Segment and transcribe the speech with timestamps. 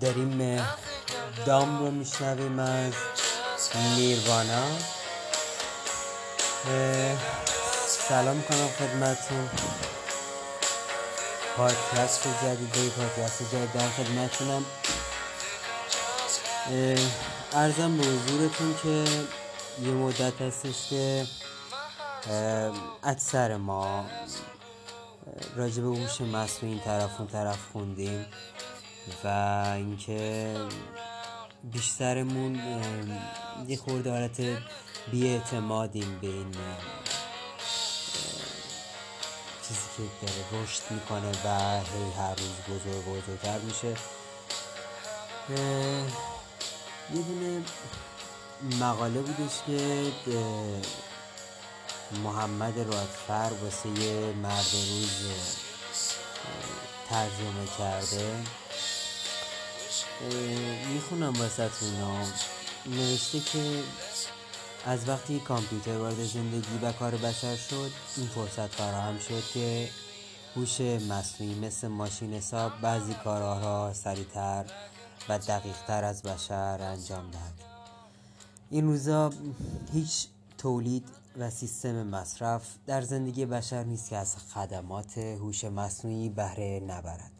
[0.00, 0.66] داریم
[1.46, 2.92] دام رو میشنویم از
[3.96, 4.64] نیروانا
[7.86, 9.48] سلام کنم خدمتون
[11.56, 14.64] پادکست جدید به پادکست جدید در خدمتونم
[17.52, 19.04] ارزم به حضورتون که
[19.82, 21.26] یه مدت هستش که
[23.02, 24.04] اکثر ما
[25.56, 28.26] راجع به هوش مصنوعی این طرف اون طرف خوندیم.
[29.24, 29.28] و
[29.76, 30.54] اینکه
[31.64, 32.60] بیشترمون
[33.68, 34.40] یه خورده حالت
[35.10, 36.54] بیاعتمادیم به این
[39.68, 43.94] چیزی که داره رشد می‌کنه و هی هر روز بزرگ بزرگتر میشه.
[47.14, 47.62] یه دونه
[48.80, 50.12] مقاله بودش که
[52.24, 55.32] محمد رادفر واسه یه مرد روز
[57.10, 58.36] ترجمه کرده.
[60.94, 62.24] می‌خونم واسه اینا.
[62.86, 63.82] نوشته که
[64.86, 69.88] از وقتی کامپیوتر وارد زندگی و کار بشر شد این فرصت فراهم شد که
[70.56, 74.64] هوش مصنوعی مثل ماشین حساب بعضی کارها را سریعتر
[75.28, 77.54] و دقیقتر از بشر انجام دهد.
[78.70, 79.30] این روزا
[79.92, 80.26] هیچ
[80.58, 87.39] تولید و سیستم مصرف در زندگی بشر نیست که از خدمات هوش مصنوعی بهره نبرد.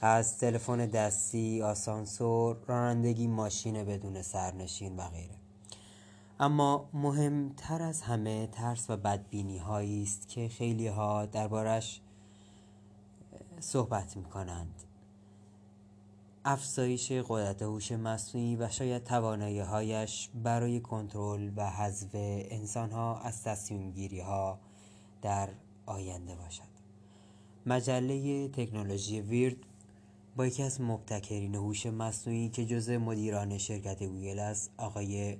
[0.00, 5.34] از تلفن دستی آسانسور رانندگی ماشین بدون سرنشین و غیره.
[6.40, 12.00] اما مهمتر از همه ترس و بدبینی هایی است که خیلی ها دربارش
[13.60, 14.74] صحبت می کنند
[16.44, 23.42] افزایش قدرت هوش مصنوعی و شاید توانایی هایش برای کنترل و حذف انسان ها از
[23.42, 24.58] تصمیم گیری ها
[25.22, 25.48] در
[25.86, 26.70] آینده باشد.
[27.66, 29.56] مجله تکنولوژی Wired
[30.46, 35.36] یکی از مبتکرین هوش مصنوعی که جزء مدیران شرکت گوگل است آقای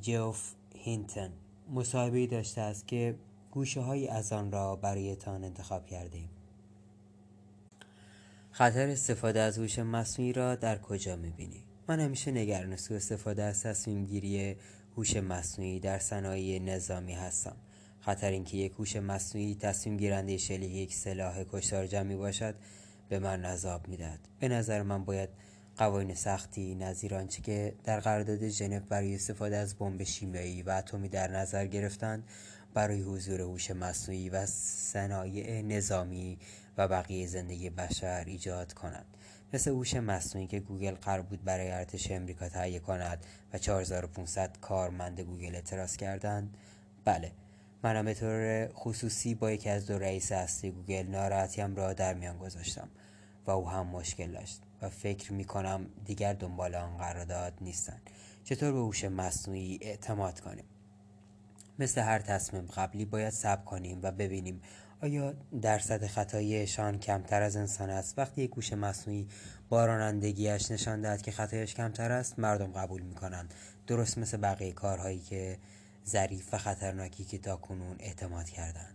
[0.00, 1.32] جف هینتن
[1.74, 3.14] مصاحبه داشته است که
[3.50, 6.30] گوشه های از آن را برایتان انتخاب کرده ایم.
[8.50, 13.62] خطر استفاده از هوش مصنوعی را در کجا می‌بینی؟ من همیشه نگران سوء استفاده از
[13.62, 14.56] تصمیم گیری
[14.96, 17.56] هوش مصنوعی در صنایع نظامی هستم.
[18.00, 22.54] خطر اینکه یک هوش مصنوعی تصمیم گیرنده شلیک یک سلاح کشتار جمعی باشد
[23.08, 24.20] به من عذاب می‌دهد.
[24.40, 25.28] به نظر من باید
[25.76, 31.08] قوانین سختی نظیر آنچه که در قرارداد ژنو برای استفاده از بمب شیمیایی و اتمی
[31.08, 32.24] در نظر گرفتند
[32.74, 36.38] برای حضور هوش مصنوعی و صنایع نظامی
[36.76, 39.16] و بقیه زندگی بشر ایجاد کنند
[39.52, 45.20] مثل هوش مصنوعی که گوگل قرار بود برای ارتش امریکا تهیه کند و 4500 کارمند
[45.20, 46.56] گوگل اعتراض کردند
[47.04, 47.32] بله
[47.86, 52.38] منم به طور خصوصی با یکی از دو رئیس اصلی گوگل ناراحتیم را در میان
[52.38, 52.88] گذاشتم
[53.46, 58.10] و او هم مشکل داشت و فکر می کنم دیگر دنبال آن قرارداد نیستند.
[58.44, 60.64] چطور به هوش مصنوعی اعتماد کنیم؟
[61.78, 64.60] مثل هر تصمیم قبلی باید صبر کنیم و ببینیم
[65.02, 68.18] آیا درصد خطایشان کمتر از انسان است.
[68.18, 69.28] وقتی یک گوش مصنوعی
[69.68, 73.54] با رانندگیش نشان دهد که خطایش کمتر است مردم قبول می کنند
[73.86, 75.58] درست مثل بقیه کارهایی که
[76.08, 78.94] ظریف و خطرناکی که تا کنون اعتماد کردند.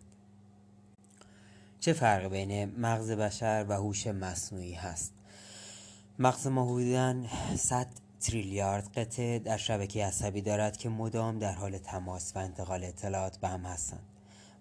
[1.80, 5.14] چه فرق بین مغز بشر و هوش مصنوعی هست؟
[6.20, 7.24] مغز ما حدودا
[7.58, 7.88] 100
[8.20, 13.48] تریلیارد قطعه در شبکه عصبی دارد که مدام در حال تماس و انتقال اطلاعات به
[13.48, 14.04] هم هستند.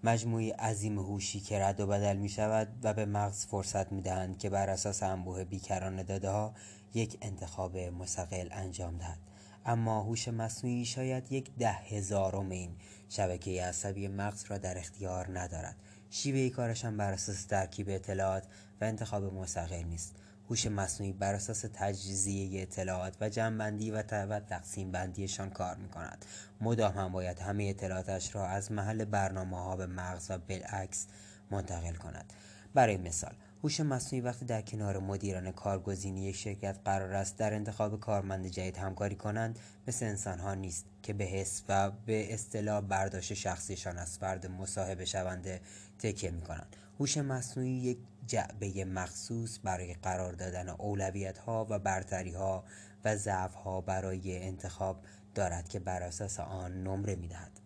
[0.05, 4.39] مجموعی عظیم هوشی که رد و بدل می شود و به مغز فرصت می دهند
[4.39, 6.55] که بر اساس انبوه بیکران داده ها
[6.95, 9.19] یک انتخاب مستقل انجام دهد.
[9.67, 12.77] اما هوش مصنوعی شاید یک ده هزارم این
[13.09, 15.77] شبکه عصبی مغز را در اختیار ندارد.
[16.11, 18.45] شیوه کارش هم بر اساس ترکیب اطلاعات
[18.81, 20.17] و انتخاب مستقل نیست.
[20.51, 26.25] هوش مصنوعی بر اساس تجزیه اطلاعات و جمعبندی و تقسیم بندیشان کار می کند
[26.61, 31.07] مدام هم باید همه اطلاعاتش را از محل برنامه ها به مغز و بالعکس
[31.51, 32.33] منتقل کند.
[32.75, 33.35] برای مثال
[33.65, 38.77] هوش مصنوعی وقتی در کنار مدیران کارگزینی یک شرکت قرار است در انتخاب کارمند جدید
[38.77, 39.59] همکاری کنند
[39.89, 45.61] مثل انسانها نیست که به حس و به اصطلاح برداشت شخصیشان از فرد مصاحبه شونده
[45.99, 52.33] تکیه می کنند هوش مصنوعی یک جعبه مخصوص برای قرار دادن اولویت ها و برتری
[52.33, 52.65] ها
[53.05, 55.05] و ضعف ها برای انتخاب
[55.35, 57.61] دارد که بر اساس آن نمره می دهد.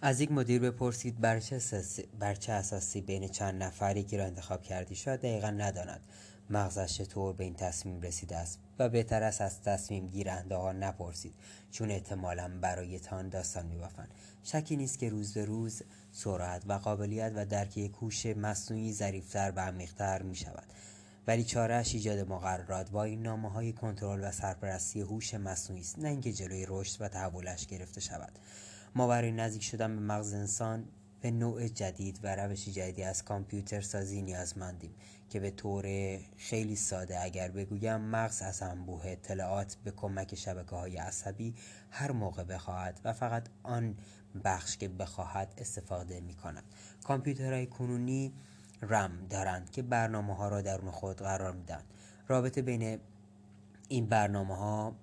[0.00, 1.40] از یک مدیر بپرسید بر
[2.34, 6.00] چه, اساسی, بین چند نفری که را انتخاب کردی؟ شاید دقیقا نداند.
[6.50, 11.34] مغزش چطور به این تصمیم رسیده است؟ و بهتر است از تصمیم گیرنده ها نپرسید
[11.70, 14.08] چون احتمالا برایتان داستان میبافند.
[14.42, 15.82] شکی نیست که روز به روز
[16.12, 20.66] سرعت و قابلیت و درک یک هوش مصنوعی ظریفتر و عمیقتر می شود
[21.26, 26.08] ولی چارهش ایجاد مقررات با این نامه های کنترل و سرپرستی هوش مصنوعی است نه
[26.08, 28.32] اینکه جلوی رشد و تحولش گرفته شود.
[28.96, 30.84] ما برای نزدیک شدن به مغز انسان
[31.20, 34.94] به نوع جدید و روش جدیدی از کامپیوتر سازی نیازمندیم
[35.30, 35.84] که به طور
[36.36, 41.54] خیلی ساده اگر بگویم مغز از انبوه اطلاعات به کمک شبکه های عصبی
[41.90, 43.94] هر موقع بخواهد و فقط آن
[44.44, 46.64] بخش که بخواهد استفاده می کند
[47.04, 48.32] کامپیوترهای کنونی
[48.82, 51.82] رم دارند که برنامه ها را درون خود قرار میدن
[52.28, 52.98] رابطه بین
[53.88, 54.96] این برنامه ها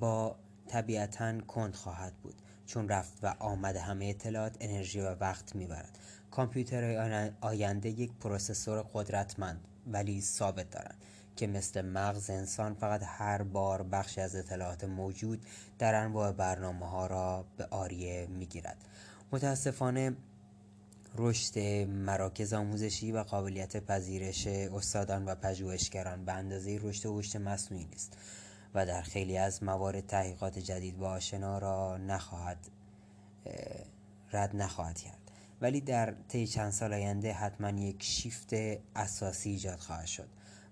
[0.00, 0.36] با
[0.68, 2.42] طبیعتا کند خواهد بود.
[2.66, 5.98] چون رفت و آمد همه اطلاعات انرژی و وقت می‌برد.
[6.30, 11.04] کامپیوترهای آینده یک پروسسور قدرتمند ولی ثابت دارند
[11.36, 15.46] که مثل مغز انسان فقط هر بار بخشی از اطلاعات موجود
[15.78, 18.76] در انواع برنامه ها را به آریه می‌گیرد.
[19.32, 20.16] متاسفانه
[21.14, 21.58] رشد
[21.88, 28.16] مراکز آموزشی و قابلیت پذیرش استادان و پژوهشگران به اندازه رشد هوش مصنوعی نیست.
[28.76, 32.58] و در خیلی از موارد تحقیقات جدید با آشنا را نخواهد
[34.32, 35.30] رد نخواهد کرد.
[35.60, 38.50] ولی در طی چند سال آینده حتما یک شیفت
[38.96, 40.28] اساسی ایجاد خواهد شد.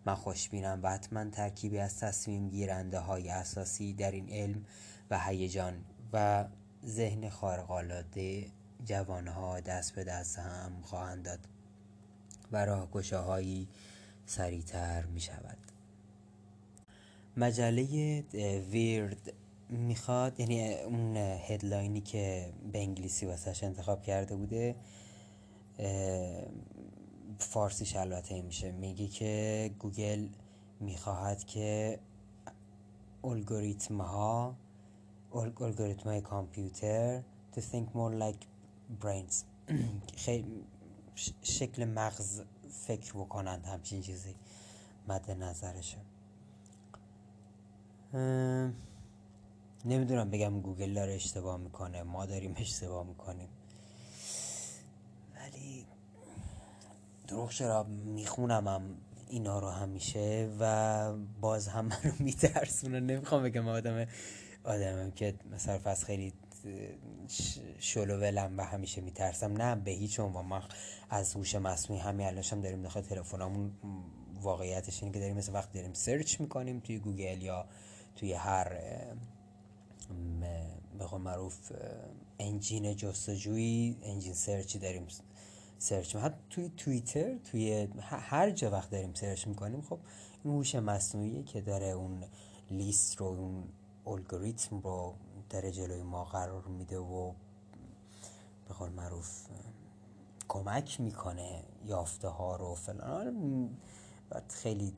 [0.06, 4.65] من خوشبینم و حتما ترکیبی از تصمیم گیرنده های اساسی در این علم
[5.11, 6.45] و هیجان و
[6.87, 8.47] ذهن خارق‌العاده
[8.85, 11.49] جوانها دست به دست هم خواهند داد
[12.53, 13.69] و راهگشاهایی
[14.27, 15.74] سریعتر می شود
[17.37, 18.21] مجله
[18.71, 19.33] ویرد
[19.69, 24.75] می‌خواد یعنی اون هدلاینی که به انگلیسی واسهش انتخاب کرده بوده
[27.39, 28.73] فارسیش البته میشه.
[28.73, 30.29] میگه که گوگل
[30.81, 31.99] می‌خواهد که
[33.25, 34.57] الگوریتم ها
[35.35, 37.23] الگوریتم های کامپیوتر
[37.57, 38.47] to think more like
[39.03, 39.45] brains.
[40.25, 40.65] خیلی
[41.43, 42.43] شکل مغز
[42.87, 44.35] فکر بکنند همچین چیزی
[45.09, 45.99] مد نظرشه.
[49.84, 53.49] نمی‌دونم بگم گوگل داره اشتباه می‌کنه ما داریم اشتباه می‌کنیم.
[55.37, 55.87] ولی
[57.28, 58.82] دروغ چرا می‌خونم هم
[59.28, 63.00] اینا رو همیشه و باز هم منو میترسونه.
[63.00, 64.06] نمی‌خوام بگم آدم
[64.64, 66.32] آدمم که مثلا فرض خیلی
[67.78, 69.52] شلو ولم و همیشه میترسم.
[69.52, 70.46] نه به هیچ عنوان.
[70.46, 70.62] ما
[71.11, 73.72] از هوش مصنوعی همین الانش هم داریم داخل تلفنمون
[74.43, 77.66] واقعیتش اینه که داریم مثل وقت داریم سرچ می‌کنیم توی گوگل یا
[78.16, 78.69] توی هر
[80.99, 81.72] به قول معروف
[82.38, 85.06] انجین جستجویی انجین سرچی داریم
[85.78, 89.99] سرچ حتی توی توییتر توی هر جا وقت داریم سرچ می‌کنیم خب
[90.44, 92.25] این هوش مصنوعی که داره اون
[92.70, 93.64] لیست رو اون
[94.06, 95.14] الگوریتم رو
[95.50, 97.32] در جلوی ما قرار میده و
[98.69, 99.46] به قول معروف
[100.49, 103.70] کمک می‌کنه یافته ها رو فلان.
[104.49, 104.93] خیلی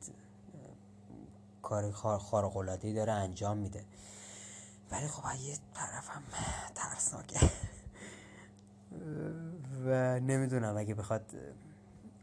[1.67, 3.83] کار خارق العاده داره انجام میده.
[4.91, 6.23] ولی خب یه طرفم
[6.75, 7.39] ترسناکه.
[9.85, 11.35] و نمی‌دونم اگه بخواد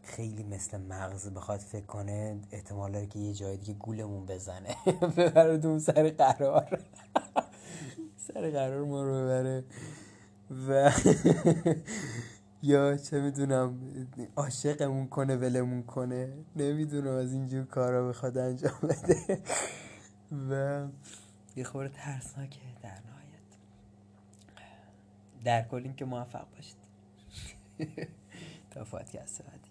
[0.02, 4.76] خیلی مثل مغز بخواد فکر کنه احتمال که یه جای دیگه گولمون بزنه.
[5.16, 6.80] ببردون سر قرار.
[8.28, 9.64] سر قرار ما رو ببره.
[10.68, 10.90] و
[12.64, 13.78] یا چه می‌دونم
[14.36, 16.32] عاشقمون کنه ولمون کنه.
[16.56, 19.42] نمی‌دونم از اینجور کارا بخواد انجام بده.
[20.50, 20.86] و
[21.56, 23.50] یه خورده ترسناکه در نهایت.
[25.44, 26.76] در کل که موفق باشید.
[28.70, 29.63] تا پادکست بعد.